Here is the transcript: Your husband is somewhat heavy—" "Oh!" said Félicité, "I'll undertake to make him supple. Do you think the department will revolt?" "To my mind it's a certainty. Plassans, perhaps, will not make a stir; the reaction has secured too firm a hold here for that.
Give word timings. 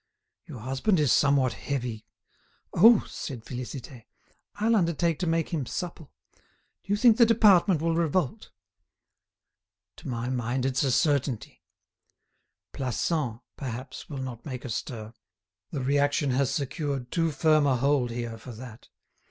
Your 0.45 0.61
husband 0.61 0.99
is 0.99 1.11
somewhat 1.11 1.53
heavy—" 1.53 2.07
"Oh!" 2.73 3.05
said 3.07 3.45
Félicité, 3.45 4.05
"I'll 4.55 4.75
undertake 4.75 5.19
to 5.19 5.27
make 5.27 5.49
him 5.49 5.67
supple. 5.67 6.11
Do 6.33 6.41
you 6.91 6.95
think 6.95 7.17
the 7.17 7.23
department 7.27 7.83
will 7.83 7.93
revolt?" 7.93 8.49
"To 9.97 10.07
my 10.07 10.27
mind 10.27 10.65
it's 10.65 10.81
a 10.83 10.89
certainty. 10.89 11.61
Plassans, 12.73 13.41
perhaps, 13.55 14.09
will 14.09 14.17
not 14.23 14.43
make 14.43 14.65
a 14.65 14.69
stir; 14.69 15.13
the 15.69 15.81
reaction 15.81 16.31
has 16.31 16.49
secured 16.49 17.11
too 17.11 17.29
firm 17.29 17.67
a 17.67 17.75
hold 17.77 18.09
here 18.09 18.39
for 18.39 18.53
that. 18.53 18.87